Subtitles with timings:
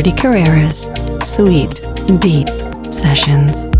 [0.00, 0.88] Jordi Carreras,
[1.22, 1.82] Sweet
[2.20, 2.48] Deep
[2.90, 3.79] Sessions.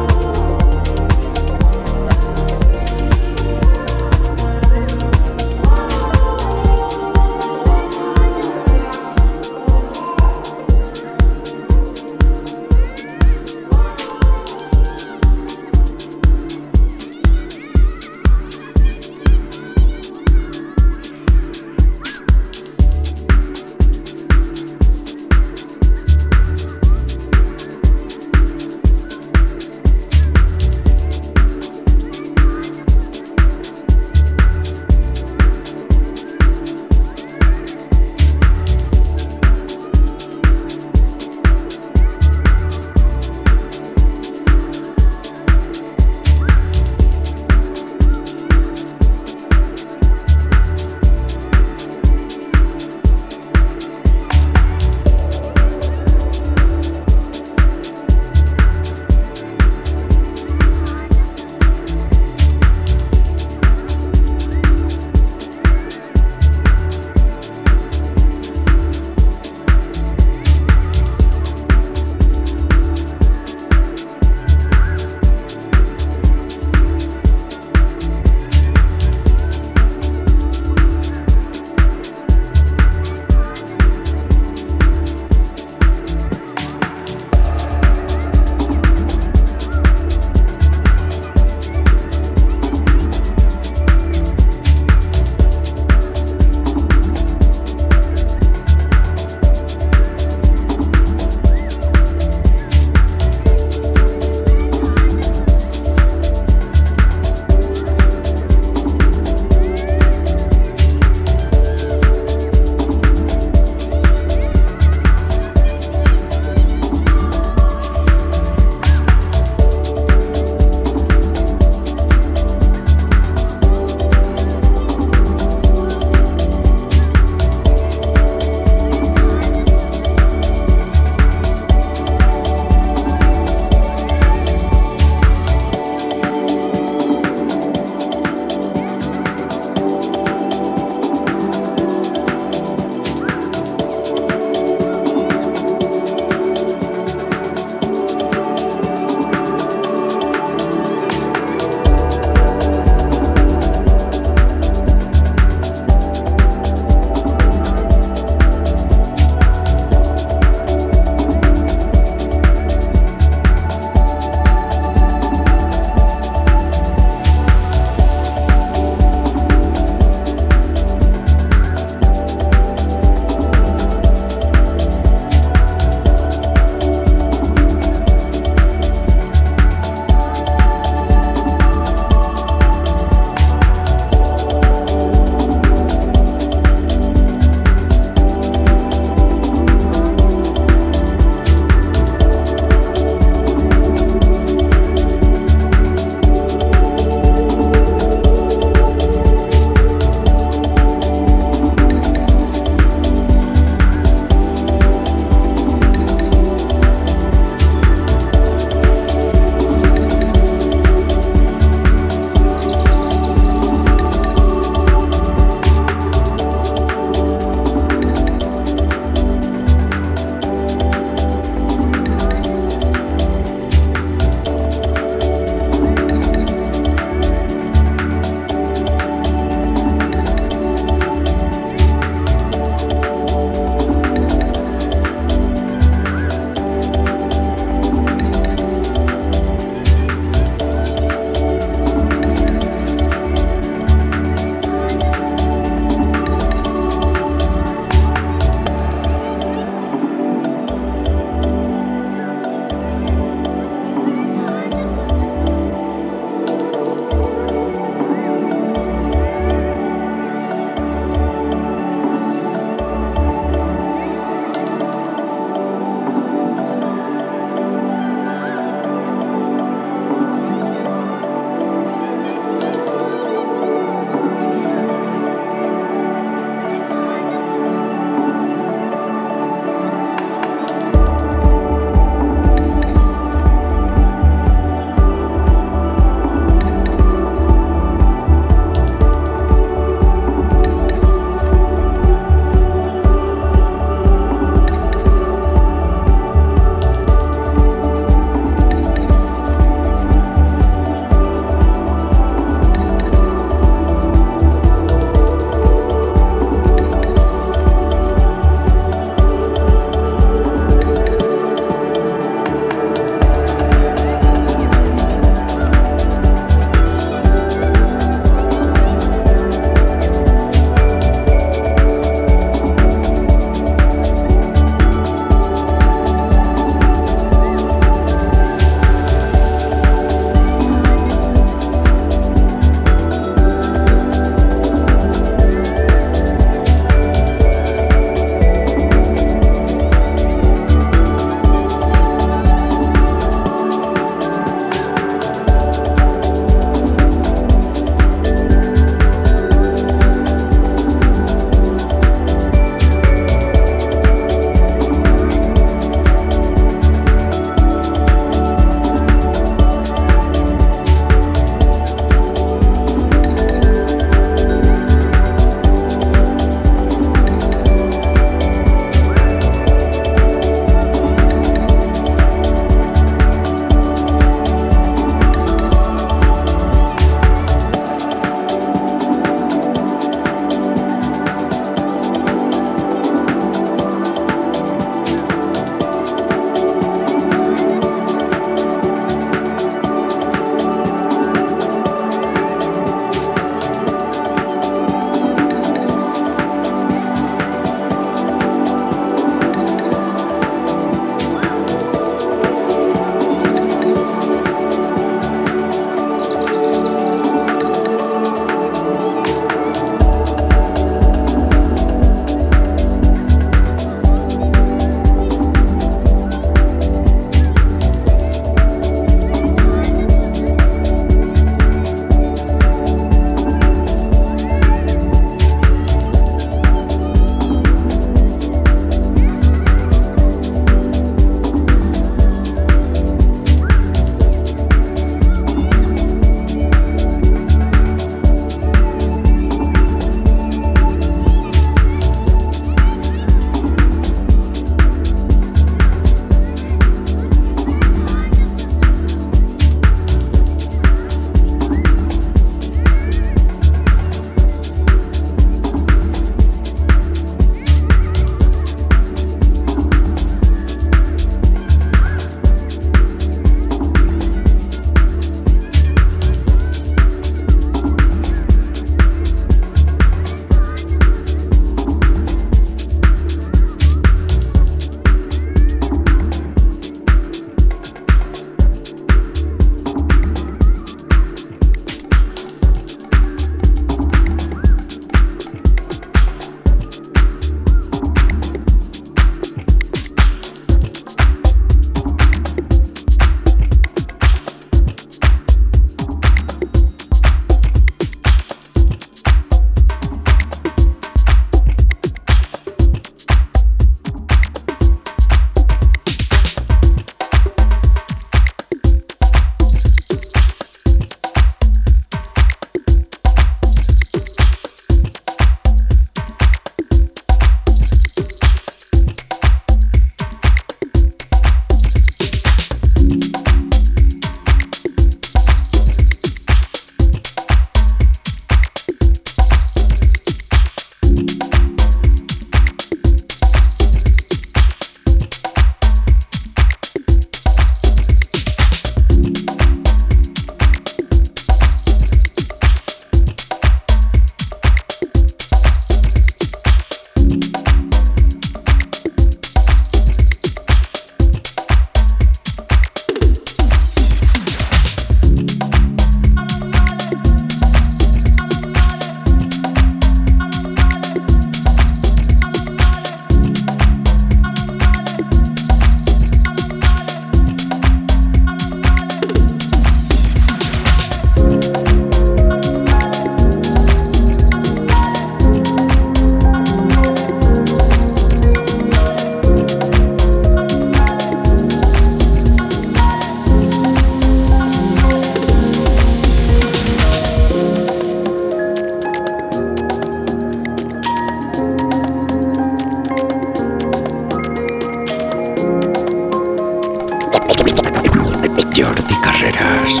[599.52, 600.00] Carreras.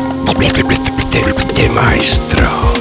[1.54, 2.79] De, maestro.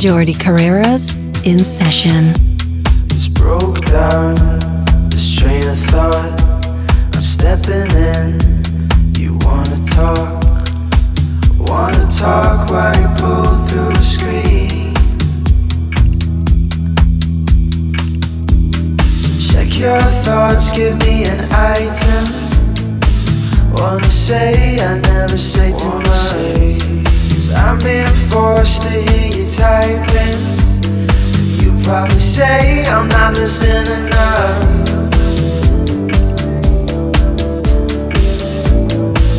[0.00, 2.32] Jordi Carreras in session.
[3.10, 4.34] It's broke down,
[5.10, 6.40] this train of thought.
[7.14, 8.40] I'm stepping in.
[9.18, 10.42] You wanna talk,
[11.68, 14.94] wanna talk while you pull through the screen.
[19.20, 22.24] So check your thoughts, give me an item.
[23.74, 26.70] Wanna say, I never say too much.
[27.54, 30.40] I'm being forced to hear you typing.
[31.60, 34.64] You probably say I'm not listening enough.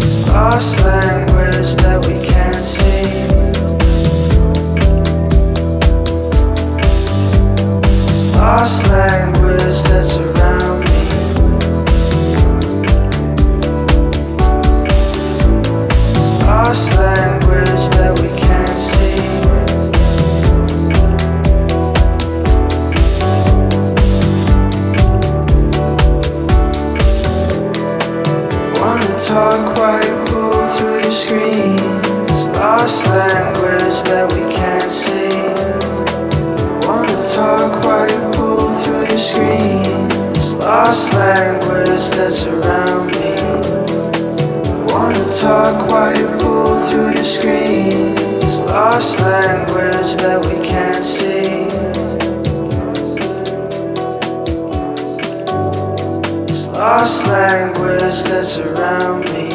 [0.05, 3.07] It's lost language that we can't see.
[8.13, 10.81] It's lost language that's around
[16.45, 17.70] lost language
[29.17, 32.47] talk white pull through your screens.
[32.55, 35.29] Lost language that we can't see.
[36.87, 40.55] Wanna talk white pull through your screens.
[40.55, 43.35] Lost language that's around me.
[44.91, 48.59] Wanna talk white pull through your screens.
[48.59, 51.60] Lost language that we can't see.
[56.81, 59.49] Lost language that's around me.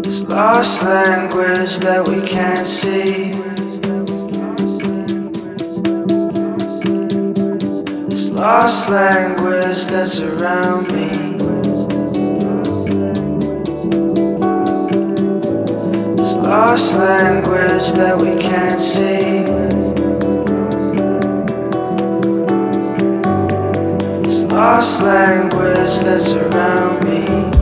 [0.00, 3.32] This lost language that we can't see.
[8.10, 11.08] This lost language that's around me.
[16.16, 19.59] This lost language that we can't see.
[24.60, 27.59] Lost language that's around me.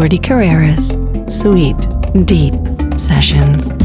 [0.00, 0.96] Jordi Carreras,
[1.30, 1.76] Sweet
[2.24, 2.54] Deep
[2.98, 3.79] Sessions.